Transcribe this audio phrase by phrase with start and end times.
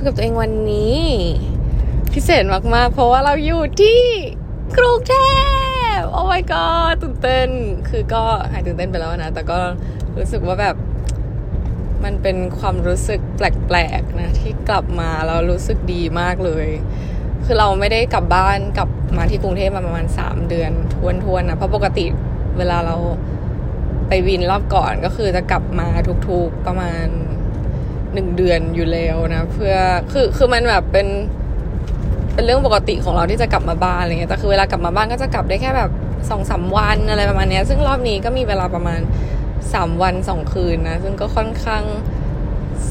[0.00, 1.00] คุยกับตัวเองวันนี้
[2.12, 4.00] พิเศษมากๆ เพราะว่าเราอยู่ที่
[4.76, 5.14] กรุงเท
[5.96, 7.48] พโอ้ my god ตื่นเต้น
[7.88, 9.58] คือก็หายตื่นเต้นไปแล้วนะ แต่ก็
[10.16, 10.76] รู้สึกว่าแบบ
[12.04, 16.68] มันเป็นความรู้สึกแปลกๆนะ ที่กลับมาแล้วรู้สึกดีมากเลย
[17.44, 22.06] คือเราไม่ได้กลับบ้านกลับมาที่กรุงเทพมาประมาณสามเดือนทวนๆนะเพราะปกติ
[22.58, 22.96] เวลาเรา
[24.08, 25.88] ไปวินรอบก่อนก็คือจะกลับมา
[26.28, 27.06] ทุกๆประมาณ
[28.14, 29.74] หนึ่งเดือนอยู่แล้วนะ เพื่อ
[30.12, 31.06] คือคือมันแบบเป็น
[32.34, 35.90] เป็นเรื่องปกติของเราที่จะกลับมาบ้านอะไรเงี้ยแต่คือเวลากลับมาบ้านก็จะกลับได้แค่แบบ
[36.30, 39.00] สองสามวันอะไรประมาณเนี้ยซึ่งรอบนี้ก็มีเวลาประมาณ
[39.72, 41.84] สามวันสองคืนนะ ซึ่งก็ค่อนข้าง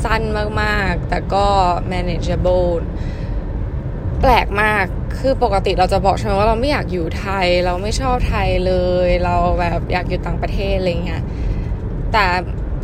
[0.03, 0.21] สั้น
[0.61, 1.45] มากๆ แต่ก็
[1.91, 2.69] manageable
[4.21, 4.85] แปลกมาก
[5.19, 8.73] คือปกติเราจะบอกใช่ไหมว่าเราไม่อยากอยู่ไทย เราไม่ชอบไทยเล
[9.07, 11.23] ย เราแบบอยากอยู่ต่างประเทศอะไรเงี้ย
[12.13, 12.25] แต่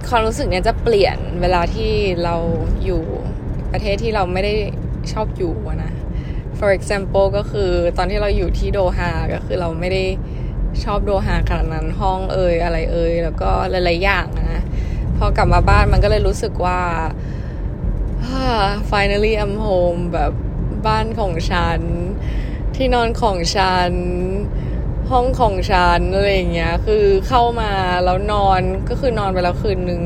[0.10, 1.92] ความรู้สึกเนี้ยจะเปลี่ยนเวลาที่
[2.24, 2.36] เรา
[2.86, 3.04] อยู่
[3.72, 4.54] ประเทศที่เราไม่ได้
[5.12, 5.94] ชอบอยู่นะ
[6.60, 10.04] for example ก็คือตอนที่เราอยู่ที่โดฮาก็คือเราไม่ได้
[10.84, 14.64] ชอบโดฮาขนาดนั้นห้องเอ่ยอะไรเอ่ยแล้วก็หลายๆอย่างนะ
[15.18, 16.82] พอกลับมาบ้านมันก็เลยรู้สึกว่า
[18.92, 20.32] finally I'm home แบบ
[20.88, 21.80] บ้านของฉัน
[22.76, 23.92] ที่นอนของฉัน
[25.12, 27.72] ห้องของฉันอะไรอย่างเงี้ย คือเข้ามา
[28.06, 30.02] แล้วนอนก็คือนอนไปแล้วคืนนึง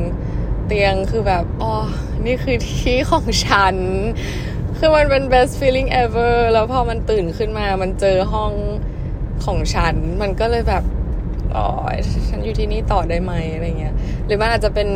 [0.67, 1.73] เตียงคือแบบอ๋อ
[2.25, 3.75] นี่คือที่ของฉัน
[4.77, 8.53] คือมันเป็น best feeling ever แล้วพอมันตื่นขึ้นมามันเจอห้อง
[9.45, 10.83] ของฉัน มันก็เลยแบบ
[11.55, 11.67] อ๋อ
[12.29, 14.89] ฉันอยู่ที่นี่ต่อได้ไหมอะไรเงี้ย หรือมันอาจจะเป็น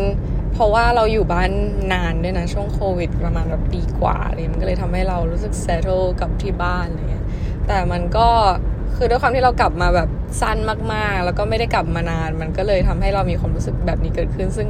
[0.54, 1.52] เพราะว่าเราอยู่บ้าน
[1.94, 7.26] นานด้วยนะช่วงโควิด ประมาณแบบปีกว่าเลยมันก็เลยทำให้เรารู้สึก settle กับที่บ้านอะไรเงี้ย
[7.68, 8.30] แต่มันก็
[8.98, 10.10] คือด้วยความที่เรากลับมาแบบ
[10.42, 10.58] สั้น
[10.94, 14.68] มากๆ แล้วก็ไม่ได้กลับมานาน มันก็เลยทำให้เรามีความรู้สึกแบบนี้เกิดขึ้น ซึ่ง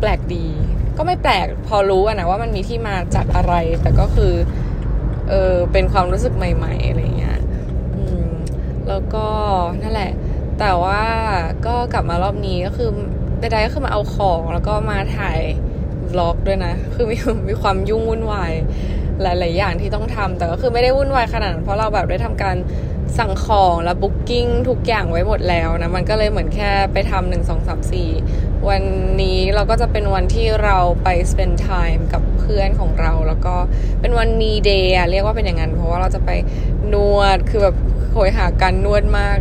[0.00, 0.46] แปลกดี
[0.96, 4.32] ก็ไม่แปลกพอรู้อะนะว่ามันมีที่มาจากอะไร แต่ก็คือ
[5.28, 7.38] เออเป็นความรู้สึกใหม่ๆอะไรเงี้ย
[7.96, 8.26] อืม
[8.88, 9.26] แล้วก็
[9.82, 10.12] นั่นแหละ
[10.60, 11.02] แต่ว่า
[11.66, 12.90] ก็กลับมารอบนี้ก็คือ
[13.40, 15.40] ใดๆก็คือมาเอาของแล้วก็มาถ่าย
[16.12, 17.16] วล็อกด้วยนะ คือมี
[17.48, 18.52] มีความยุ่งวุ่นวาย
[19.22, 22.56] หลาย ๆ อย่างที่ต้องทำแต่ก็คือไม่ได้วุ่นวายขนาดนั้นเพราะเราแบบได้ทำการ
[23.18, 28.10] สั่งของและบุ๊กิ้งทุกอย่างไว้หมดแล้วนะมันก็เลยเหมือนแค่ไปทำหนึ่งสองสามสี่
[28.68, 28.82] วัน
[29.22, 33.54] นี้เราก็จะเป็นวันที่เราไป spend time กับเพื่อนของเรา แล้วก็
[34.00, 36.30] เป็นวันมีเดย์เรียกว่าเป็นอย่างนั้น เพราะว่าเราจะไป
[36.92, 37.76] นวดคือแบบ
[38.12, 39.38] โหยหาการนวดมาก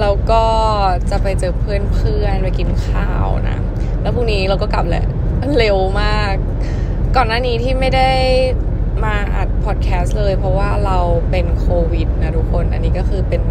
[0.00, 0.44] แล้วก็
[1.10, 3.58] จะไปเจอเพื่อนเพื่อนไปกินข้าวนะ
[4.02, 5.04] แล้วพรุ่งนี้เราก็กลับแหละ
[5.58, 6.34] เร็วมาก
[7.16, 8.10] ก่อนหน้านี้ที่ไม่ได้
[9.04, 10.98] มาอัดพอดแคสต์เลย เพราะว่าเรา
[11.30, 13.42] เป็นโควิดนะทุกคน อันนี้ก็คือเป็น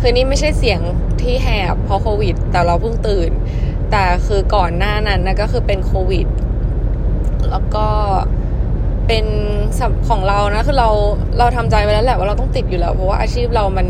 [0.00, 0.80] คือนี่ไม่ใช่เสียง
[1.22, 3.30] ที่แหบเพราะโควิด แต่เราเพิ่งตื่น
[3.90, 6.26] แต่คือก่อนหน้านั้นนะก็คือเป็นโควิด
[7.50, 7.86] แล้วก็
[9.06, 9.26] เป็น
[10.08, 10.90] ของเรานะคือเรา
[11.38, 13.88] เราทำใจไว้แล้วแหละว่าเราต้องติดอยู่แล้ว เพราะว่าอาชีพเรามัน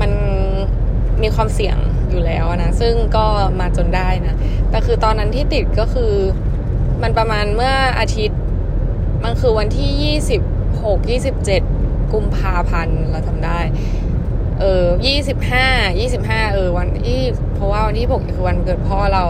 [0.00, 0.12] มัน
[1.22, 1.76] มีความเสี่ยง
[2.10, 3.26] อยู่แล้วนะซึ่งก็
[3.60, 4.34] มาจนได้นะ
[4.70, 6.12] แต่คือตอนนั้นที่ติดก็คือ
[7.02, 8.40] มันประมาณเมื่ออาทิตย์
[9.22, 10.40] มันคือวันที่ยี่สิบ
[10.84, 11.62] หกยี่สิบเจ็ด
[12.12, 13.60] กุมภาพันธ์เราทำได้
[14.60, 15.66] เออยี่สิบห้า
[16.00, 17.20] ยี่สิบห้าเออวันที่
[17.54, 19.24] เพราะว่าวันที่หกคือวันเกิดพ่อเรา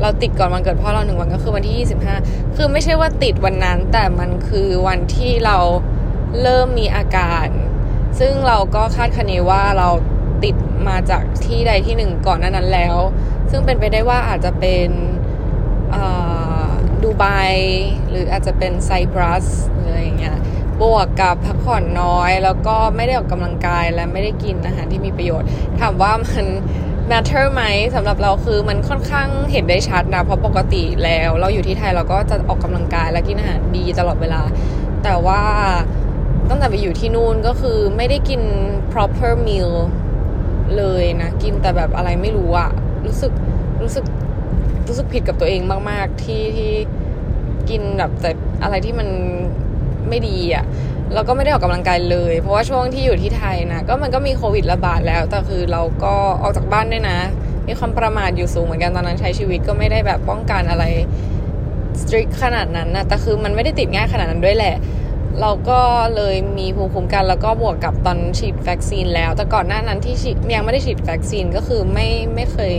[0.00, 2.16] เราติดก่อนวันเกิดพ่อเราหนึ่งวันก็คือวันที่ยี่สิบห้า
[2.56, 5.58] คือไม่ใช่ว่าติดวันนั้น แต่มันคือวันที่เรา
[6.42, 7.46] เริ่มมีอาการ
[8.18, 9.88] ซึ่งเราก็คาดคะเนว่าเรา
[10.44, 10.56] ติด
[10.88, 12.96] มาจากที่ใดที่หนึ่งก่อนนั้นนั้นแล้ว
[13.50, 14.88] ซึ่งเป็นไปได้ว่าอาจจะเป็น
[17.04, 17.24] ดูไบ
[18.10, 19.46] หรืออาจจะเป็นไซปรัส
[19.82, 20.36] อะไรอย่างเงี้ย
[20.80, 25.48] บวกกับพักผ่อนน้อย แล้วก็ไม่ได้ออกกำลังกายและไม่ได้กินอาหารที่มีประโยชน์
[25.80, 26.46] ถามว่ามัน
[27.10, 27.62] matter ไหม
[27.94, 34.42] สำหรับเราคือมันค่อนข้างเห็นได้ชัดนะ เพราะปกติแล้ว เราอยู่ที่ไทยเราก็จะออกกำลังกายและกินอาหารดีตลอดเวลา
[35.04, 35.42] แต่ว่า
[36.48, 38.40] ตั้งแต่ไปอยู่ที่นู่นก็คือไม่ได้กิน
[38.92, 39.70] proper meal
[40.76, 42.70] เลยนะ กินแต่แบบอะไรไม่รู้อะ
[43.06, 43.32] รู้สึก
[43.82, 44.04] รู้สึก
[44.88, 45.60] รู้สึกผิดกับตัวเอง
[45.90, 46.72] มาก ๆ ที่ที่
[47.70, 48.30] กินแบบแต่
[48.62, 49.08] อะไรที่มัน
[50.08, 50.64] ไม่ดีอะ่ะ
[51.14, 57.18] เราก็ไม่ได้ออกกำลังกายเลย เพราะว่าช่วงที่อยู่ที่ไทยนะก็มันก็มีโควิดระบาดแล้ว แต่คือเราก็ออกจากบ้านด้วยนะ
[57.66, 60.84] มีความประมาทอยู่สูงเหมือนกันตอนนั้นใช้ชีวิตก็ไม่ได้แบบป้องกันอะไร
[62.00, 64.76] สตรีทขนาดนั้นนะแต่คือมันไม่ได้ติดง่ายขนาดนั้นด้วยแหละ
[65.40, 65.80] เราก็
[66.16, 70.14] เลยมีภูมิคุ้มกัน แล้วก็บวกกับตอนฉีดวัคซีนแล้ว แต่ก่อนหน้านั้นที่
[70.54, 72.72] ยังไม่ได้ฉีดวัคซีนก็คือไม่ไม่เคย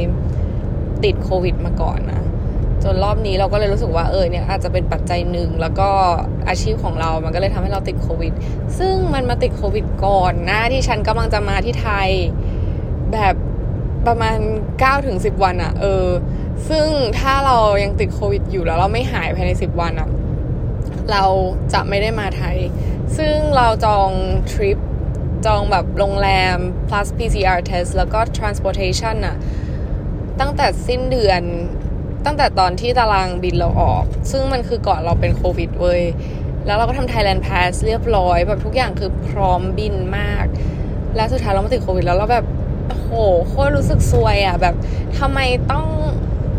[1.03, 2.21] ติดโควิดมาก่อนนะ
[2.83, 5.89] จนรอบนี้เราก็เลยรู้สึกว่าเออเนี่ยอาจจะเป็นปัจจัยหนึ่งแล้วก็
[6.49, 8.33] อาชีพของเรา มันก็เลยทำให้เราติดโควิด
[8.79, 12.09] ซึ่งมันมาติดโควิดก่อนหน้าที่ฉันกำลังจะมาที่ไทย
[13.13, 13.35] แบบ
[14.07, 14.37] ประมาณ
[14.71, 16.07] 9ถึง10 วันอะเออ
[16.69, 16.87] ซึ่ง
[17.19, 20.09] ถ้าเรายังติดโควิดอยู่แล้วเราไม่หายภายใน 10 วันอะ
[21.11, 21.23] เรา
[21.73, 22.57] จะไม่ได้มาไทย
[23.17, 24.09] ซึ่งเราจอง
[24.51, 24.77] ทริป
[25.45, 26.57] จองแบบโรงแรม
[26.89, 29.35] plus PCR test แล้วก็ transportation อะ
[30.39, 31.41] ตั้งแต่สิ้นเดือน
[32.25, 36.01] ตั้งแต่ตอนที่ตารางบินเราออก ซึ่งมันคือก่อนเราเป็นโควิดเว้ย
[36.65, 40.45] แล้วเราก็ทำ Thailand Pass เรียบร้อยแบบทุกอย่างคือพร้อมบินมาก
[41.15, 42.45] แล้วสุดท้ายเรามาติดโควิดแล้วเราแบบ
[42.87, 43.11] โอ้โห
[43.47, 44.75] โคตรรู้สึกซวยอะแบบ
[45.19, 45.39] ทำไม
[45.71, 45.85] ต้อง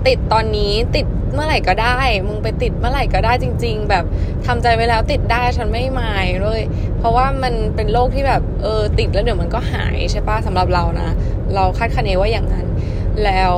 [0.06, 1.98] ติดตอนนี้ติดเมื่อไหร่ก็ได้
[2.28, 4.04] มึงไปติดเมื่อไหร่ก็ได้จริง ๆ แบบ
[4.46, 6.60] ทำใจไว้แล้วติดได้ฉันไม่มายเลย
[6.98, 11.08] เพราะว่ามันเป็นโรคที่แบบเออติดแล้วเดี๋ยวมันก็หายใช่ปะสำหรับเรานะ
[11.54, 12.66] เราคาดคะเนว่าอย่างนั้น
[13.24, 13.54] แล้ว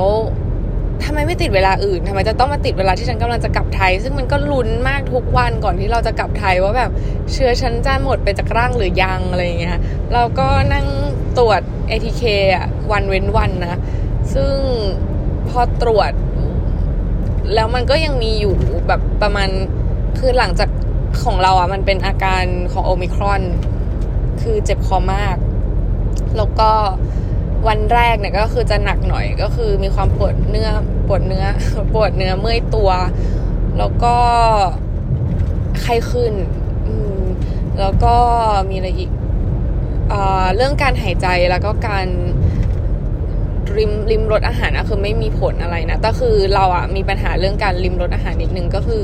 [1.03, 6.91] ทำไมไม่ติดเวลาอื่นทำไมจะต้องมาติดเวลาที่ฉันกำลังจะกลับไทย ซึ่งมันก็ลุ้นมากทุกวันก่อนที่เราจะกลับไทยว่าแบบ
[7.31, 9.79] เชื้อฉันจะหมดไปจากร่างหรือยังอะไรเงี้ย
[10.13, 10.85] เราก็นั่ง
[11.37, 12.23] ตรวจ ATK
[12.55, 13.79] อะวันเว้นวันนะ
[14.33, 14.53] ซึ่ง
[15.49, 16.11] พอตรวจ
[17.53, 18.55] แล้วมันก็ยังมีอยู่
[18.87, 19.49] แบบประมาณ
[20.19, 20.69] คือหลังจาก
[21.23, 23.41] ของเราอะมันเป็นอาการของโอมิครอน
[24.41, 25.37] คือเจ็บคอมาก
[26.37, 26.69] แล้วก็
[27.67, 30.69] วันแรกเนี่ยก็คือจะหนักหน่อยก็คือมีความปวดเนื้อ
[31.07, 31.45] ปวดเนื้อ
[31.93, 32.91] ปวดเนื้อเมื่อยตัว
[33.77, 34.15] แล้วก็
[35.81, 36.33] ไข้ขึ้น
[37.79, 38.15] แล้วก็
[38.69, 39.11] มีอะไรอีก
[40.55, 42.07] เรื่องการหายใจแล้วก็การ
[43.77, 49.01] ริมริมรสอาหารอะคือไม่มีผลอะไรนะแต่คือเราอะมีปัญหาเรื่องการริมรสอาหารนิดนึงก็คือ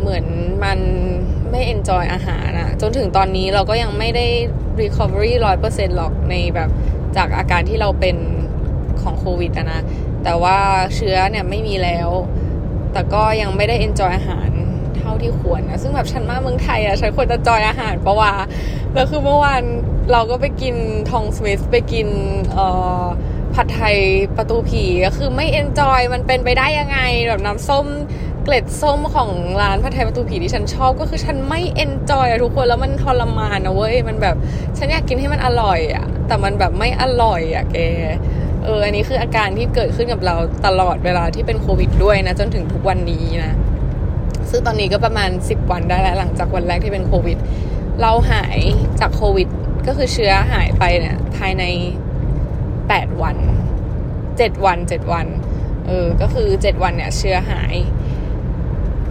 [0.00, 0.24] เหมือน
[0.64, 0.78] มัน
[1.50, 4.26] ไม่เอนจอยอาหารอะจนถึงตอนนี้เราก็ยังไม่ได้
[4.80, 6.70] recovery ร้อยเปอร์เซ็นต์หรอกในแบบ
[7.16, 8.16] จากอาการที่เราเป็น
[9.02, 9.80] ของโควิดนะ
[10.24, 10.58] แต่ว่า
[10.94, 12.10] เชื้อเนี่ยไม่มีแล้ว
[12.92, 14.50] แต่ก็ยังไม่ได้ enjoy อาหาร
[14.96, 18.34] เท่าที่ควรนะ ซึ่งแบบฉันมาเมืองไทยอะฉันควรจะ joy อาหารปะวะ
[18.94, 19.62] แล้วคือเมื่อวาน
[20.12, 20.74] เราก็ไปกิน
[21.10, 22.08] ทองสมิธไปกิน
[22.52, 22.66] เอ่
[23.02, 23.04] อ
[23.54, 23.96] ผัดไทย
[24.36, 27.86] ประตูผีก็คือไม่ enjoy มันเป็นไปได้ยังไงแบบน้ำส้ม
[28.44, 29.30] เกล็ดส้มของ
[29.62, 34.36] ร้านผัดไทยประตูผีที่ฉันชอบก็คือฉันไม่ enjoy อะทุกคนแล้วมันทรมานนะเว้ยมันแบบ
[34.78, 37.78] ฉันอยากกินให้มันอร่อยอะ แต่มันแบบไม่อร่อยอะแก
[38.64, 40.36] เอออันนี้คืออาการที่เกิดขึ้นกับเรา
[40.66, 43.54] ตลอดเวลาที่เป็นโควิดด้วยนะ จนถึงทุกวันนี้นะ
[44.50, 47.38] ซึ่งตอนนี้ก็ประมาณ 10 วันได้แล้วหลังจากวันแรกที่เป็นโควิด
[48.00, 48.58] เราหาย
[49.00, 49.48] จากโควิด
[49.86, 51.64] ก็คือเชื้อหายไปเนี่ยภายใน
[52.42, 53.36] 8 วัน
[54.02, 55.26] 7 วัน 7 วัน
[55.86, 57.74] เออ ก็คือ 7 วันเนี่ย เชื้อหาย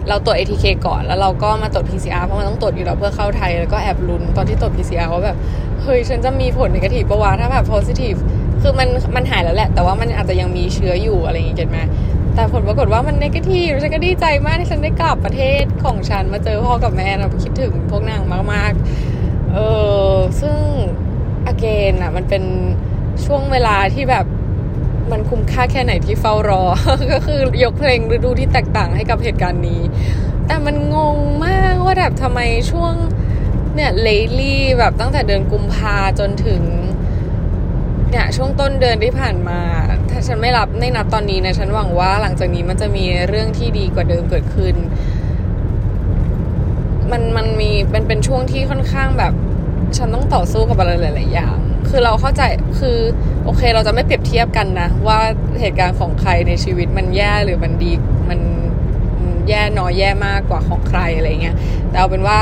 [0.08, 5.36] เราตรวจ ATK ก่อนแล้วเราก็มาตรวจ PCR เพราะมันต้องตรวจอยู่แล้วเพื่อเข้าไทย แล้วก็แอบลุ้นตอนที่ตรวจ PCR ว่าแบบ
[5.84, 8.18] เฮ้ยฉันจะมีผลในกระถิบปะวะถ้าแบบ positive
[8.62, 11.78] คือมันมันหายแล้วแหละ แต่ว่ามันอาจจะยังมีเชื้ออยู่อะไรอย่างเงี้ยเก็ตไหม
[12.34, 18.22] แต่ผลปรากฏว่ามันในกระถิบฉันก็ดีใจมากที่ฉันได้กลับประเทศของฉันมาเจอพ่อกับแม่นะคิดถึงพวกนาง
[18.52, 19.58] มากๆเอ
[20.12, 20.56] อซึ่ง
[21.46, 22.42] อเกนอะ มันเป็น
[23.24, 24.26] ช่วงเวลาที่แบบ
[25.10, 26.62] มันคุ้มค่าแค่ไหนที่เฝ้ารอ
[27.12, 29.80] ก็คือยกเพลงฤดูที่แตกต่างให้กับเหตุการณ์นี้
[30.46, 32.40] แต่มันงงมากว่าแบบทำไม
[32.70, 32.94] ช่วง
[33.74, 34.08] เนี่ยเล
[34.40, 36.62] ลี่แบบตั้งแต่เดือนกุมภาจนถึง
[38.10, 39.60] เนี่ยช่วงต้นเดือนที่ผ่านมา
[40.10, 44.74] ถ้าฉันไม่รับในนับตอนนี้นะ ฉันหวังว่าหลังจากนี้มันจะมีเรื่องที่ดีกว่าเดิมเกิดขึ้น
[47.10, 49.32] มันมันมีเป็นเป็นช่วงที่ค่อนข้างแบบ
[49.96, 51.56] ฉันต้องต่อสู้กับอะไรหลาย ๆ อย่าง
[51.88, 52.42] คือเราเข้าใจ
[52.80, 52.98] คือ
[53.44, 55.18] โอเค เราจะไม่เปรียบเทียบกันนะ ว่า
[55.60, 57.92] เหตุการณ์ของใครในชีวิตมันแย่หรือมันดี
[58.30, 58.40] มัน
[59.48, 61.56] แย่น้อยแย่มากกว่าของใครอะไรเงี้ย
[61.88, 62.40] แต่เอาเป็นว่า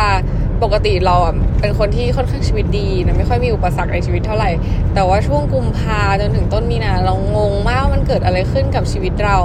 [0.64, 1.17] ปกติเรา
[1.61, 4.50] เป็นคนที่ค่อนข้างชีวิตดีนะไม่ค่อยมีอุปสรรคในชีวิตเท่าไหร่
[4.95, 9.38] แต่ว่าช่วงกุมภาจนถึงต้นมีนาเรางงมากว่ามันเกิดอะไรขึ้นกับชีวิตเรา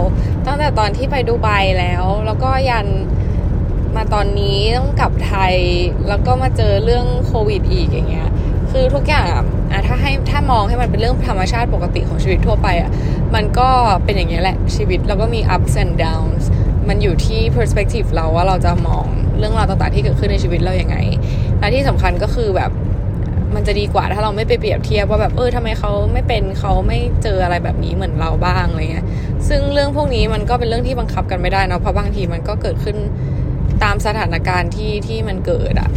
[0.46, 2.88] ตั้งแต่ตอนที่ไปดูไบแล้ว แล้วก็ยัน
[3.96, 5.56] มาตอนนี้ต้องกลับไทย
[6.08, 8.30] แล้วก็มาเจอเรื่องโควิดอีกอย่างเงี้ย
[8.72, 12.90] คือทุกอย่างอะถ้าให้ถ้ามองให้มันเป็นเรื่องธรรมชาติปกติของชีวิตทั่วไปอะ
[13.36, 13.70] มันก็
[14.04, 16.37] เป็นอย่างเงี้ยแหละชีวิตแล้วก็มี ups and downs
[16.90, 19.06] มันอยู่ที่ perspective เราว่าเราจะมอง
[19.40, 20.98] เรื่องราวต่างๆที่เกิดขึ้นในชีวิตเราอย่างไง
[21.60, 22.72] และที่สำคัญก็คือแบบ
[23.56, 29.06] มันจะดีกว่าถ้าเราไม่ไปเปรียบเทียบว่าแบบเออทำไมเขาไม่เป็นเขาไม่เจออะไรแบบนี้เหมือนเราบ้างอะไรเงี้ย
[29.50, 32.98] ซึ่งเรื่องพวกนี้มันก็เป็นเรื่องที่บังคับกันไม่ได้นะเพราะบางทีมันก็เกิดขึ้น
[33.84, 35.90] ตามสถานการณ์ที่ที่มันเกิดอะ่ะ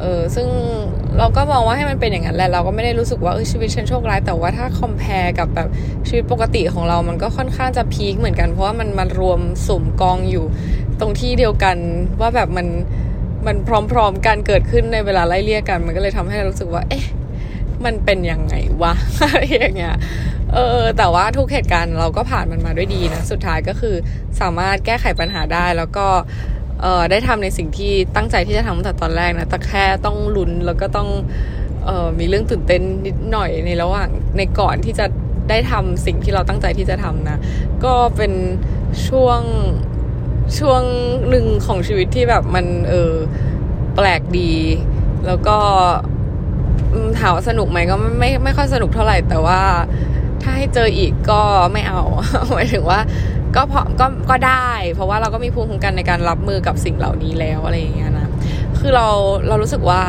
[0.00, 0.48] เออซึ่ง
[1.18, 5.68] เราก็มองว่าให้มันเป็นอย่างนั้นแหละเราก็ไม่ได้รู้สึกว่าเออชีวิตฉันโชคร้ายแต่ว่าถ้าคอมเพลกับแบบ
[6.08, 10.44] ชีวิตปกติของเรา มันก็ค่อนข้างจะพีคเหมือนกันเพราะว่ามันมารวมสุ่มกองอยู่
[11.00, 11.76] ตรงที่เดียวกัน
[12.20, 12.66] ว่าแบบมัน
[13.46, 13.56] มัน
[13.92, 17.04] พร้อมๆกันเกิดขึ้นในเวลาไล่เลี่ยกัน มันก็เลยทำให้เรารู้สึกว่า เอ๊ะ
[17.84, 19.96] มันเป็นยังไงวะอะไรอย่างเงี้ย
[20.54, 23.94] เออแต่ว่าทุกเหตุการณ์เราก็ผ่านมันมาด้วยดีนะ สุดท้ายก็คือ
[24.40, 26.06] สามารถแก้ไขปัญหาได้แล้วก็
[26.80, 31.08] เออได้ทำในสิ่งที่ตั้งใจที่จะทำตั้งแต่ตอนแรกนะแต่แค่ต้องลุ้นแล้วก็ต้อง
[31.84, 35.06] เออมีเรื่องตื่นเต้นนิดหน่อยในระหว่างในก่อนที่จะ
[35.48, 37.38] ได้ทำสิ่งที่เราตั้งใจที่จะทำนะ
[37.84, 38.32] ก็เป็น
[39.08, 39.40] ช่วง
[40.58, 40.82] ช่วง
[41.28, 43.12] หนึ่งของชีวิตที่แบบมันเออ
[43.94, 44.52] แปลกดี
[45.26, 45.58] แล้วก็
[47.18, 49.60] ถามว่าสนุกไหมก็ไม่ไม่ค่อยสนุกเท่าไหร่ แต่ว่า
[50.42, 51.40] ถ้าให้เจออีกก็
[51.72, 52.02] ไม่เอา
[52.52, 53.00] หมายถึงว่า
[53.56, 58.28] ก็พอก็ก็ได้ เพราะว่าเราก็มีภูมิคุ้มกันในการรับมือกับสิ่งเหล่านี้แล้วอะไรอย่างเงี้ยนะ
[58.78, 59.08] คือเรา
[59.48, 60.02] เรารู้สึกว่า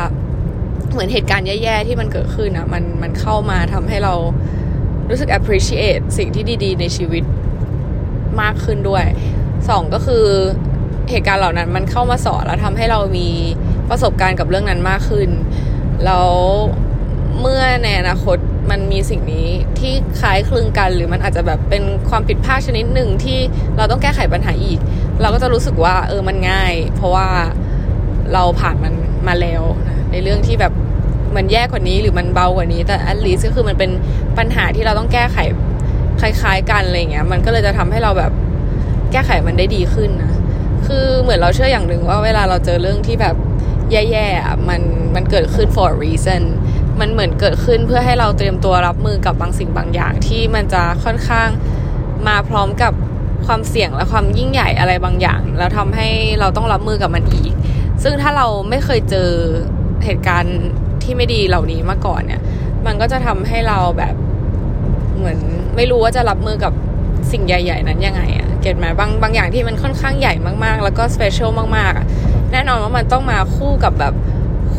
[0.92, 4.14] เหมือนเหตุการณ์แย่ๆที่มันเกิดขึ้นอะมันมันเข้ามาทำให้เรา
[5.10, 7.24] รู้สึก appreciate สิ่งที่ดีๆ ในชีวิต
[8.42, 9.04] มากขึ้นด้วย
[9.68, 10.24] สองก็คือ
[11.10, 13.28] เหตุการณ์เหล่านั้นมันเข้ามาสอนแล้วทำให้เรามี
[13.90, 15.28] ประสบการณ์กับเรื่องนั้นมากขึ้น
[16.04, 16.30] แล้ว
[17.40, 18.38] เมื่อในอนาคต
[18.70, 19.48] มันมีสิ่งนี้
[19.78, 23.38] ที่คล้ายคลึงกัน หรือมันอาจจะแบบเป็นความผิดพลาดชนิดหนึ่งที่
[23.76, 24.78] เราต้องแก้ไขปัญหาอีก
[25.20, 27.28] เราก็จะรู้สึกว่าเออมันง่าย เพราะว่า
[28.32, 28.94] เราผ่านมัน
[29.28, 30.72] มาแล้วนะในเรื่องที่แบบ
[31.36, 33.90] มันแย่กว่านี้หรือมันเบากว่านี้ แต่อันลีสก็คือมันเป็น
[34.38, 35.38] ปัญหาที่เราต้องแก้ไข
[36.20, 38.32] คล้าย ๆ กันอะไรเงี้ย มันก็เลยจะทำให้เราแบบ
[39.12, 40.32] แก้ไขมันได้ดีขึ้นนะ
[40.86, 43.36] คือเหมือนเราเชื่ออย่างหนึ่งว่าเวลาเราเจอเรื่องที่แบบ
[43.92, 44.80] แย่ๆมัน
[45.14, 46.42] มันเกิดขึ้น for a reason
[47.00, 51.48] มันเหมือนเกิดขึ้นเพื่อให้เราเตรียมตัวรับมือกับบางสิ่งบางอย่างที่มันจะค่อนข้าง
[52.28, 52.92] มาพร้อมกับ
[53.46, 56.08] ความเสี่ยงและความยิ่งใหญ่อะไรบางอย่าง แล้วทำให้
[56.40, 57.52] เราต้องรับมือกับมันอีก
[58.02, 59.28] ซึ่งถ้าเราไม่เคยเจอ
[60.04, 60.58] เหตุการณ์
[61.02, 62.40] ที่ไม่ดีเหล่านี้มาก่อนเนี่ย
[62.86, 64.14] มันก็จะทำให้เราแบบ
[65.16, 65.38] เหมือน
[65.76, 66.72] ไม่รู้ว่าจะรับมือกับ
[67.32, 74.14] สิ่งใหญ่ ๆ นั้นยังไงอะเก็ตไหมบางบางอย่างที่มันค่อนข้างใหญ่มากๆ แล้วก็สเปเชียลมากๆแน่นอนว่ามันต้องมาคู่กับแบบ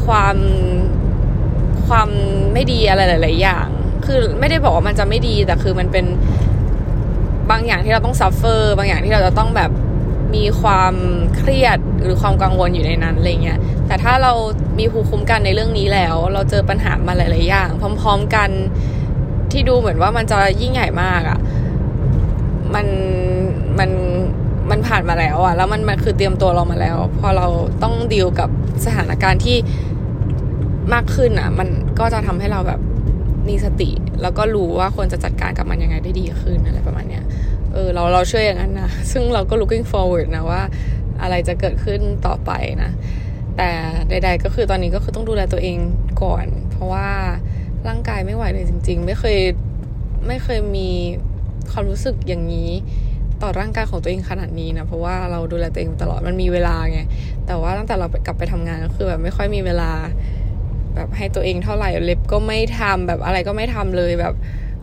[0.06, 0.36] ความ
[1.88, 2.10] ความ
[2.54, 3.68] ไม่ดีอะไรหลาย ๆ อย่าง
[4.06, 6.06] คือไม่ได้บอกว่ามันจะไม่ดีแต่คือมันเป็น
[7.52, 9.72] บางอย่างที่เราต้อง suffer บางอย่างที่เราจะต้องแบบ
[10.36, 10.94] มีความ
[11.38, 14.34] เครียดหรือความกังวลอยู่ในนั้นอะไรเงี้ย แต่ถ้าเรา
[14.80, 17.70] มีภูมิคุ้มกันในเรื่องนี้แล้ว เราเจอปัญหามาหลาย ๆ อย่าง
[18.02, 18.50] พร้อม ๆ กัน
[19.52, 21.40] ที่ดูเหมือนว่ามันจะยิ่งใหญ่มากอะ่ะ
[22.76, 22.88] มัน
[23.80, 23.90] มัน
[24.70, 27.48] มันผ่านมาแล้วอะ่ะ แล้วมันมันคือเตรียมตัวเรามาแล้ว พอเรา
[27.84, 28.50] ต้องดีลกับ
[28.86, 29.58] สถานการณ์ที่
[30.94, 31.68] มากขึ้นอะ่ะ มัน
[32.00, 32.80] ก็จะทำให้เราแบบ
[33.50, 33.90] มีสติ
[34.22, 37.24] แล้วก็รู้ว่าควรจะจัดการกับมันยังไงได้ดีขึ้นอะไรประมาณเนี้ย
[37.74, 40.62] เออเราเราเชื่ออย่างนั้นนะซึ่งเราก็ looking forward นะว่า
[41.22, 42.52] อะไรจะเกิดขึ้นต่อไป
[42.84, 42.92] นะ
[43.58, 43.70] แต่
[44.10, 45.78] ใด ๆ ก็คือตอนนี้ก็คือต้องดูแลตัวเอง
[46.24, 47.08] ก่อน เพราะว่า
[47.88, 49.38] ร่างกายไม่ไหวเลยจริง ๆ ไม่เคย
[50.28, 50.90] ไม่เคยมี
[51.72, 52.72] ความรู้สึกอย่างนี้
[53.42, 57.00] ต่อร่างกายของตัวเองขนาดนี้นะ เพราะว่าเราดูแลตัวเองตลอดมันมีเวลาไง
[57.48, 59.92] แต่ว่าตั้งแต่เรากลับไปทำงานก็คือแบบไม่ค่อยมีเวลา
[60.96, 64.36] แบบให้ตัวเองเท่าไหร่เล็บก็ไม่ทำแบบอะไรก็ไม่ทำเลยแบบ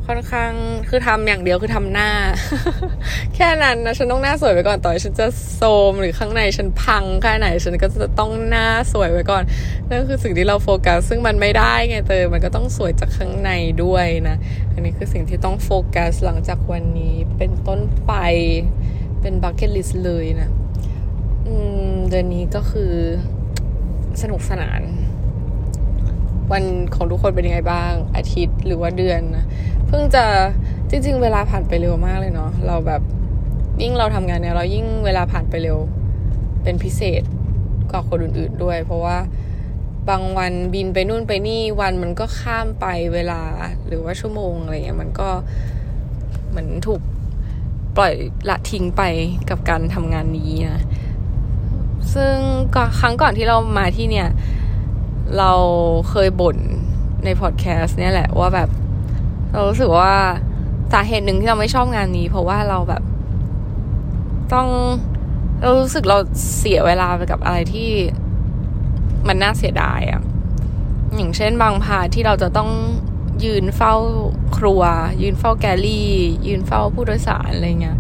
[0.07, 0.53] ค่อนข้าง
[0.88, 2.11] คือทำอย่างเดียวคือทำหน้า
[3.35, 9.43] แค่นั้นนะฉันต้องหน้าสวยไปก่อนต่อฉันจะโซมหรือข้างในฉันพังแค่ไหน ฉันก็จะต้องหน้าสวยไปก่อน
[9.88, 13.50] นั่นคือสิ่งที่เราโฟกัสซึ่งมันไม่ได้ไงเตยมันก็ต้องสวยจากข้างใน
[13.85, 14.37] ด้วยนะ
[14.73, 18.12] อันนี้คือสิ่งที่ต้องโฟกัสหลังจากวันนี้เป็นต้นไป
[19.21, 20.50] เป็น bucket list เลยนะ
[21.47, 21.55] อื
[21.91, 22.93] มเดือนนี้ก็คือ
[24.23, 24.81] สนุกสนาน
[26.52, 26.64] วัน
[26.95, 29.45] ของทุกคนเป็นยังไงบ้าง อาทิตย์หรือว่าเดือนนะ
[29.87, 30.25] เพิ่งจะ
[30.90, 33.02] จริง ๆ เวลาผ่านไปเร็วมากเลยเนาะเราแบบ
[33.83, 35.78] ยิ่งเราทำงานเนี่ยเรายิ่งเวลาผ่านไปเร็ว
[36.62, 37.23] เป็นพิเศษ
[37.90, 39.17] กว่าคนอื่น ๆด้วย เพราะว่า
[40.09, 43.43] บางวันบินไปนู่นไปนี่วันมันก็ข้ามไปเวลา
[43.87, 45.28] หรือว่าชั่วโมงอะไรเงี้ยมันก็
[46.49, 47.00] เหมือนถูก
[47.97, 48.14] ปล่อย
[48.49, 49.02] ละทิ้งไป
[49.50, 50.83] กับการทำงานนี้นะ
[52.14, 52.35] ซึ่ง
[53.00, 54.28] ครั้งก่อนที่เรามาที่เนี่ย
[55.38, 55.52] เรา
[56.11, 56.56] เคยบ่น
[57.25, 58.68] ในพอดแคสต์เนี่ยแหละว่าแบบ
[59.52, 60.14] เรารู้สึกว่า
[60.92, 63.02] สาเหตุหนึ่งที่เราไม่ชอบงานนี้ เพราะว่าเราแบบ
[64.54, 64.68] ต้อง
[65.61, 66.18] เรารู้สึกเรา
[66.58, 67.90] เสียเวลาไปกับอะไรที่
[69.28, 70.23] มันน่าเสียดายอะ
[71.16, 72.70] อย่างเช่นบางพาที่เราจะต้อง
[73.44, 73.94] ยืนเฝ้า
[74.56, 74.82] ครัว
[75.23, 76.11] ยืนเฝ้า galley
[76.47, 77.99] ยืนเฝ้าผู้โดยสารอะไรเงี้ย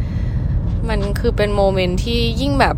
[0.88, 2.76] มันคือเป็น moment ที่ยิ่งแบบ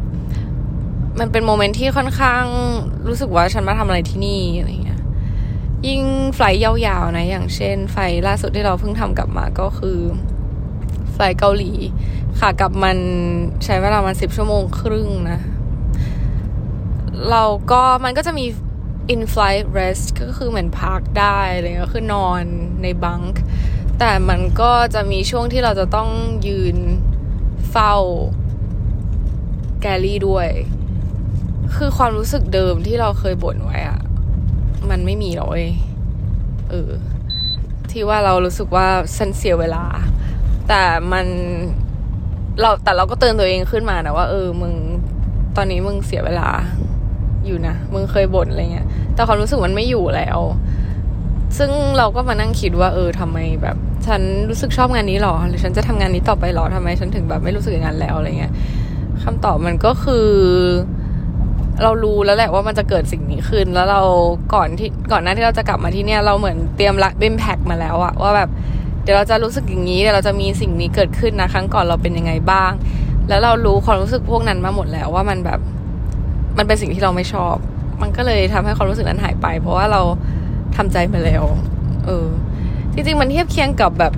[1.19, 2.45] มันเป็น moment ที่ค่อนข้าง
[3.09, 5.00] รู้สึกว่าฉันมาทำอะไรที่นี่อะไรเงี้ย
[5.87, 6.02] ยิ่ง
[6.35, 9.99] flight ยาวๆนะ อย่างเช่น flight ล่าสุดที่เราเพิ่งทำกลับมาก็คือ
[11.12, 11.73] ไฟล์เกาหลี
[12.40, 12.99] ค่ะกับมัน
[13.64, 15.40] ใช้เวลามันสิบชั่วโมงครึ่งนะ
[17.31, 18.47] เราก็มันก็จะมี
[19.14, 22.43] in flight rest ก็คือเหมือนพักได้อะไรเงี้ยก็คือนอน
[22.83, 23.31] ในบังค์
[23.99, 26.11] แต่มันก็จะมีช่วงที่เราจะต้อง
[26.47, 26.76] ยืน
[27.71, 27.95] เฝ้า
[29.81, 30.49] แกลลี่ด้วย
[31.77, 34.00] คือความรู้สึกเดิมที่เราเคยบ่นไว้อะ
[34.91, 35.73] มันไม่มีหรอกเย
[36.71, 36.91] เออ
[37.91, 38.87] ที่ว่าเรารู้สึกว่า
[39.17, 39.85] ฉันเสียเวลา
[40.69, 41.27] แต่มัน
[42.61, 44.75] เราแต่เราก็เตือนตัวเองขึ้นมานะว่า เออ มึง
[45.57, 46.49] ตอนนี้มึงเสียเวลา
[47.47, 50.39] อยู่นะ มึงเคยบ่นอะไรเงี้ย แต่ความรู้สึกมันไม่อยู่แล้ว
[51.59, 58.53] ซึ่งเราก็มานั่งคิดว่า เออทำไมแบบ ฉันรู้สึกชอบงานนี้หรอ หรือฉันจะทำงานนี้ต่อไปหรอทำไมฉันถึงแบบไม่รู้สึกอย่างนั้นแล้วอะไรเงี้ย
[59.23, 60.29] คำตอบมันก็คือ
[61.83, 64.01] เรารู้แล้วแหละว่ามันจะเกิดสิ่งนี้ขึ้น แล้วเรา
[64.55, 68.51] ก่อนที่ก่อนหน้าที่เราจะกลับมาที่เนี่ยเราเหมือนเตรียมรักเบมแพ็กมาแล้วอะว่าแบบ
[69.03, 72.71] เดี๋ยวเราจะรู้สึกอย่างนี้เดี๋ยวเราจะมีสิ่งนี้เกิดขึ้นนะครั้งก่อนเราเป็นยังไงบ้าง
[73.29, 75.61] แล้วเรารู้ความรู้สึกพวกนั้นมาหมดแล้วว่ามันแบบ
[76.59, 77.57] มันเป็นสิ่งที่เราไม่ชอบ
[78.03, 80.01] มันก็เลยทำให้ความรู้สึกนั้นหายไป เพราะว่าเรา
[80.77, 81.45] ทำใจมาแล้ว
[82.07, 82.27] เออ
[82.93, 84.13] จริงๆมันเทียบเคียงกับแบบ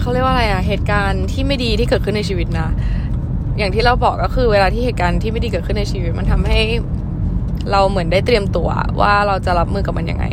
[0.00, 2.68] เขาเรียกว่าอะไรอะเหตุการณ์ที่ไม่ดีที่เกิดขึ้นในชีวิตนะ
[3.60, 6.60] อย่างที่เราบอกก็คือเวลาที่เหตุการณ์ที่ไม่ดีเกิดขึ้นในชีวิต มันทำให้
[7.70, 8.68] เราเหมือนได้เตรียมตัว
[9.00, 10.26] ว่าเราจะรับมือกับมันยังไง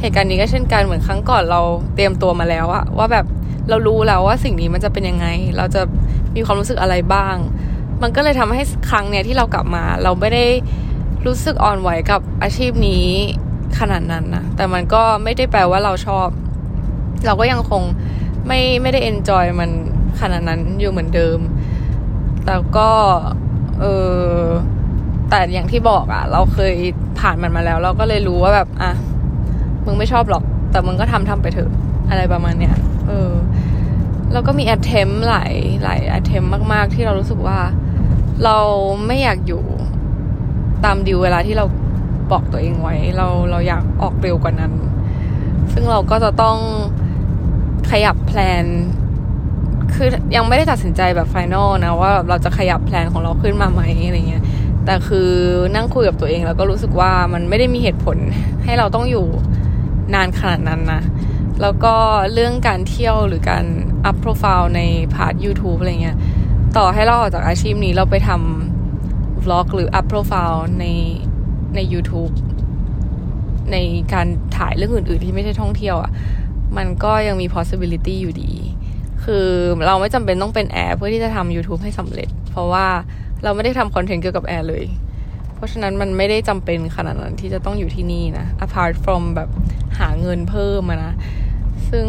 [0.00, 1.60] เหตุการณ์นี้ก็เช่นกันเหมือนครั้งก่อนเรา
[1.94, 3.26] เตรียมตัวมาแล้วอะว่าแบบ
[3.68, 5.26] เรารู้แล้วว่าสิ่งนี้มันจะเป็นยังไง
[5.56, 5.80] เราจะ
[6.34, 7.36] มีความรู้สึกอะไรบ้าง
[8.02, 10.46] มันก็เลยทำให้ครั้งเนี้ยที่เรากลับมา เราไม่ได้
[11.26, 13.06] รู้สึกอ่อนไหวกับอาชีพนี้
[13.78, 16.28] ขนาดนั้นนะแต่มันก็ไม่ได้แปลว่าเราชอบ
[17.26, 17.82] เราก็ยังคง
[18.46, 19.70] ไม่ไม่ได้ enjoy มัน
[20.20, 21.38] ขนาดนั้นอยู่เหมือนเดิม
[22.44, 22.90] แต่ก็
[23.80, 23.84] เอ
[24.36, 24.40] อ
[25.30, 26.74] แต่อย่างที่บอกอะเราเคย
[27.18, 28.92] ผ่านมันมาแล้ว เราก็เลยรู้ว่าแบบ อะ
[29.84, 31.70] มึงไม่ชอบหรอก แต่มึงก็ทำทำไปเถอะ
[32.10, 32.76] อะไรประมาณเนี้ย
[33.08, 33.32] เออ
[34.32, 37.58] แล้วก็มี attempt หลายหลาย attempt มาก ๆ ที่เรารู้สึกว่า
[38.44, 38.58] เรา
[39.06, 39.62] ไม่อยากอยู่
[40.84, 41.64] ตาม due เวลาที่เรา
[42.32, 44.72] บอกตัวเองไว้ เราเราอยากออกเร็วกว่านั้น
[45.72, 46.58] ซึ่งเราก็จะต้อง
[47.90, 48.64] ขยับ plan
[49.94, 54.44] คือยังไม่ได้ตัดสินใจแบบ final นะว่าเราจะขยับ plan ของเราขึ้นมาไหมอะไรเงี้ย
[54.84, 55.30] แต่คือ
[55.74, 58.16] นั่งคุยกับตัวเองแล้วก็รู้สึกว่ามันไม่ได้มีเหตุผล
[58.64, 59.26] ให้เราต้องอยู่
[60.14, 61.02] นานขนาดนั้นนะ
[61.62, 61.94] แล้วก็
[62.32, 63.64] เรื่องการเที่ยวหรือการ
[64.04, 64.80] up profile ใน
[65.14, 66.16] part YouTube อะไรเงี้ย
[66.76, 70.86] ต่อให้เราออกจากอาชีพนี้เราไปทำ vlog หรือ up profile ใน
[71.74, 72.32] ใน YouTube
[73.72, 73.76] ใน
[74.12, 76.10] การถ่ายเรื่องอื่น ๆ ที่ไม่ใช่ท่องเที่ยวอะ่ะ
[76.76, 78.52] มันก็ยังมี possibility อยู่ดี
[79.24, 79.48] คือ
[79.86, 82.86] เราไม่จำเป็นต้องเป็นแอร์เพื่อที่จะทำ YouTube ให้สำเร็จ เพราะว่า
[83.42, 84.84] เราไม่ได้ทำคอนเทนต์เกี่ยวกับแอร์เลย
[85.54, 89.48] เพราะฉะนั้นมันไม่ได้จำเป็นขนาดนั้นที่จะต้องอยู่ที่นี่นะ apart from แบบ
[89.98, 91.12] หาเงินเพิ่มนะ
[91.90, 92.06] ซึ่ง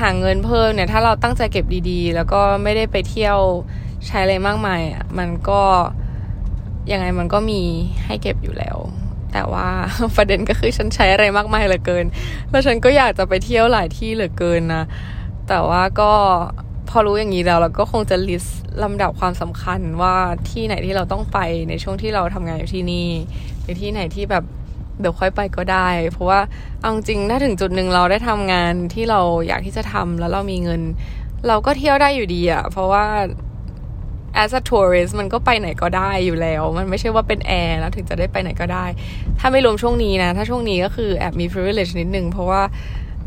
[0.00, 3.38] หาเงินเพิ่มเนี่ย ถ้าเราตั้งใจเก็บดีๆ แล้วก็ไม่ได้ไปเที่ยว
[4.06, 5.62] ใช้อะไรมากมายอะมันก็
[6.92, 7.62] ยังไงมันก็มี
[8.04, 8.76] ให้เก็บอยู่แล้ว
[9.32, 9.68] แต่ว่า
[10.16, 12.04] ประเด็นก็คือฉันใช้อะไรมากมายเหลือเกิน
[12.50, 14.84] แล้วฉันก็อยากจะไปเที่ยวหลายที่เหลือเกินนะ
[15.48, 16.12] แต่ว่าก็
[16.88, 20.14] พอรู้อย่างนี้แล้วเราก็คงจะลิสต์ลำดับความสำคัญว่า
[20.50, 23.08] ที่ไหนที่เราต้องไปในช่วงที่เราทำงานอยู่ที่นี่
[23.62, 24.44] หรือที่ไหนที่แบบ
[25.00, 26.40] เดี๋ยวค่อยไปก็ได้ เพราะว่า
[26.80, 30.80] เอาจริงถ้าถึงจุดหนึ่งเราได้ทำงานที่เราอยากที่จะทำแล้วเรามีเงิน
[31.48, 33.04] เราก็เที่ยวได้อยู่ดีอะเพราะว่า
[34.42, 38.84] as a tourist มันก็ไปไหนก็ได้อยู่แล้ว มันไม่ใช่ว่าเป็นแอร์แล้วถึงจะได้ไปไหนก็ได้
[39.38, 42.62] ถ้าไม่รวมช่วงนี้นะ ถ้าช่วงนี้ก็คือแอบมี privilege นิดนึงเพราะว่า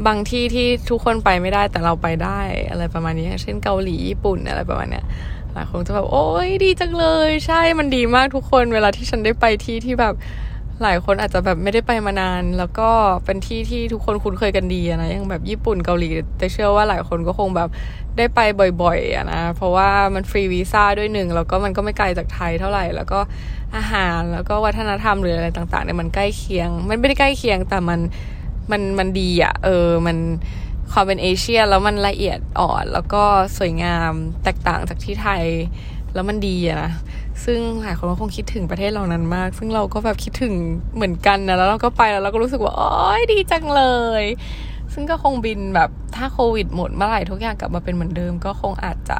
[0.08, 5.06] บางที่ที่ทุกคนไปไม่ได้แต่เราไปได้อะไรประมาณนี้ เช่นเกาหลีญี่ปุ่นอะไรประมาณเนี้ย
[5.54, 10.16] หลายคนจะแบบโอ้ยดีจังเลย ใช่มันดีมากทุกคนเวลาที่ฉันได้ไปที่ที่แบบ
[10.84, 12.90] หลายคนอาจจะแบบไม่ได้ไปมานาน แล้วก็
[13.26, 17.70] เป็นที่ที่ทุกคนคุ้นเคยกันดีนะอย่างแบบญี่ปุ่นเกาหลี แต่เชื่อว่าหลายคนก็คงแบบ
[18.18, 18.40] ได้ไป
[18.82, 23.20] บ่อยๆนะเพราะว่ามันฟรีวีซ่าด้วยหนึ่งแล้วก็มันก็ไม่ไกลจากไทยเท่าไหร่ แล้วก็
[23.76, 28.00] อาหารแล้วก็วัฒนธรรมหรืออะไรต่างๆเนี่ยมันใกล้เคียง มันไม่ได้ใกล้เคียงแต่มัน
[28.72, 30.18] มันมันดีอะ่ะ เออ มัน
[30.92, 33.24] ความเป็นเอเชียแล้วมันละเอียดอ่อนแล้วก็
[33.58, 34.12] สวยงาม
[34.44, 35.44] แตกต่างจากที่ไทย
[36.14, 36.92] แล้วมันดีอะนะ
[37.46, 40.54] ซึ่งหลายคนก็คงคิดถึงประเทศเรานั้นมาก ซึ่งเราก็แบบคิดถึง
[40.96, 43.84] เหมือนกันนะแล้วเราก็ไปแล้วเราก็รู้สึกว่าโอ้ยดีจังเล
[44.22, 44.24] ย
[44.94, 49.20] ซึ่งก็คงบินแบบถ้าโควิดหมดเมื่อไหร่ทุกอย่างกลับมาเป็นเหมือนเดิม ก็คงอาจจะ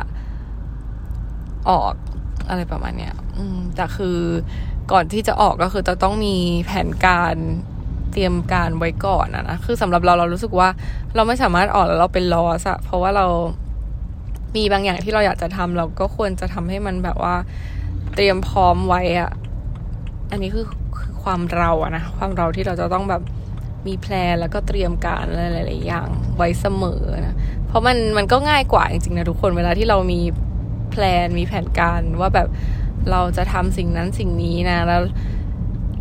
[1.70, 1.94] ออก
[2.50, 4.18] อะไรประมาณเนี้ย อืมแต่คือ
[4.92, 6.36] ก่อนที่จะออกก็คือจะต้องมี
[6.66, 7.36] แผนการ
[8.12, 10.70] เตรียมการไว้ก่อนนะนะคือสำหรับเราเรารู้สึกว่า
[11.16, 13.26] เราไม่สามารถออกแล้วเราเป็นลอสอะเพราะว่าเรา
[14.56, 17.36] มีบางอย่างที่เราอยากจะทำเราก็ควรจะทำให้มันแบบว่า
[18.16, 19.32] เตรียมพร้อมไว้อะ
[20.32, 20.66] อันนี้คือ
[20.98, 23.22] คือความเราอะนะความเราที่เราจะต้องแบบ
[23.88, 27.36] มีแพลนแล้วก็เตรียมการอะไรหลายๆอย่างไว้เสมอนะ
[27.68, 30.22] เพราะมันมันก็ง่ายกว่าจริงๆนะทุกคนเวลาที่เรามี
[30.92, 32.48] แพลนมีแผนการว่าแบบ
[33.12, 35.02] เราจะทำสิ่งนั้นสิ่งนี้นะแล้ว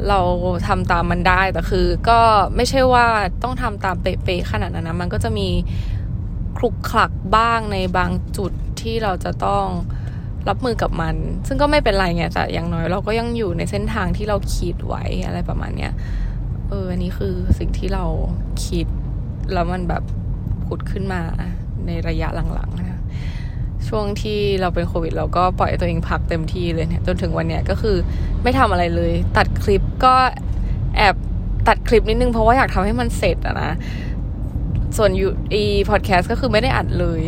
[0.09, 0.21] เรา
[0.69, 2.21] ทำตามมันได้แต่คือ ก็
[2.57, 3.07] ไม่ใช่ว่า
[3.43, 5.49] ต้องทำตามเป๊ะๆขนาดนั้นนะมันก็จะมี
[6.57, 9.67] คลุกคลักบ้างในบางจุดที่เราจะต้อง
[10.49, 11.15] รับมือกับมัน
[11.47, 15.93] ซึ่งก็ไม่เป็นไรไงแต่อย่างน้อยเราก็ยังอยู่ในเส้นทางที่เราคิดไว้อะไรประมาณเนี้ย
[16.69, 18.05] เอออันนี้คือสิ่งที่เรา
[18.67, 18.87] คิด
[19.53, 20.03] แล้วมันแบบ
[20.67, 21.23] ผุดขึ้นมา
[21.87, 22.98] ในระยะหลังๆนะ
[23.89, 27.97] ช่วงที่เราเป็นโควิด เราก็ปล่อยตัวเองพักเต็มที่เลยเนี่ยจนถึงวันเนี้ยก็คือ
[28.43, 30.15] ไม่ทำอะไรเลย ตัดคลิปก็
[30.97, 31.15] แอบ
[31.69, 33.71] ตัดคลิปนิดนึงเพราะว่าอยากทำให้มันเสร็จอะนะ
[34.97, 37.23] ส่วนยูอีพอดแคสต์ก็คือไม่ได้อัดเลย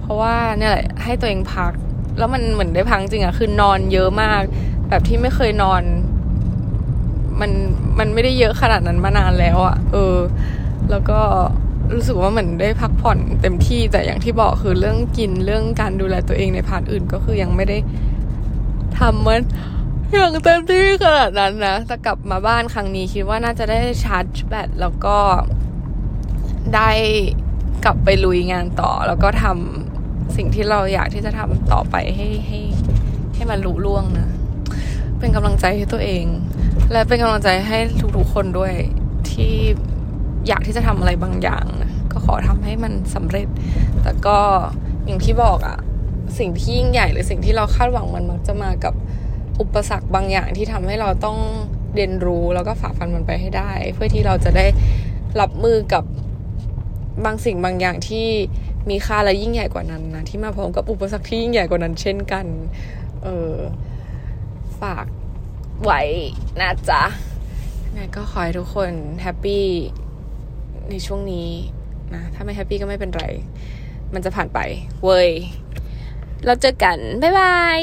[0.00, 1.72] เพราะว่าเนี่ยแหละให้ตัวเองพัก
[2.18, 4.42] แล้วมันเหมือนได้พักจริงอะคือนอนเยอะมาก
[4.88, 5.82] แบบที่ไม่เคยนอน
[7.40, 7.50] มัน
[7.98, 10.16] มันไม่ได้เยอะขนาดนั้นมานานแล้วอะเออ
[10.90, 11.20] แล้วก็
[11.92, 17.78] รู้สึกว่าเหมือนได้พักผ่อนเต็มที่แต่อย่างที่บอกคือเรื่องกินเรื่องการดูแลตัวเองใน part อื่นก็คือยังไม่ได้
[18.98, 19.42] ทำมัน
[20.12, 25.16] อย่างเต็มที่ขนาดนั้นนะแต่กลับมาบ้านครั้งนี้คิดว่าน่าจะได้ชาร์จแบตแล้วก็
[26.74, 26.90] ได้
[27.84, 32.60] กลับไปลุยงานต่อ แล้วก็ทำสิ่งที่เราอยากที่จะทำต่อไปให้ให้
[33.34, 34.28] ให้มันลุล่วงนะ
[35.18, 36.24] เป็นกำลังใจให้ตัวเอง
[36.92, 37.78] และเป็นกำลังใจให้
[38.16, 38.72] ทุกๆคนด้วย
[39.30, 39.54] ที่
[40.48, 41.66] อยากที่จะทำอะไรบางอย่าง
[42.12, 43.48] ก็ขอทำให้มันสำเร็จ
[44.02, 44.38] แต่ก็
[45.06, 45.78] อย่างที่บอกอะ
[46.38, 48.94] สิ่งที่ยิ่งใหญ่หรือสิ่งที่เราคาดหวังมันมักจะมากับ
[49.60, 51.38] อุปสรรคบางอย่างที่ทำให้เราต้อง
[51.94, 54.66] เรียนรู้แล้วก็ฝ่าฟันมันไปให้ได้ เพื่อที่เราจะได้
[55.40, 56.04] รับมือกับ
[57.24, 58.26] บางสิ่งบางอย่างที่
[58.90, 62.46] มีค่าและยิ่งใหญ่กว่านั้นนะที่มาพร้อมกับอุปสรรคที่ยิ่งใหญ่กว่านั้น เช่นกัน
[63.22, 63.54] เออ
[64.80, 65.06] ฝาก
[65.84, 66.00] ไว้
[66.60, 67.02] นะจ๊ะ
[67.96, 69.64] งั้นก็ขอให้ทุกคนแฮปปี้
[70.90, 71.48] ในช่วงนี้
[72.14, 73.24] นะ ถ้าไม่แฮปปี้ก็ไม่เป็นไร
[74.14, 74.60] มันจะผ่านไป
[75.04, 75.30] เว้ย
[76.46, 77.80] เราเจอกัน บ๊ายบาย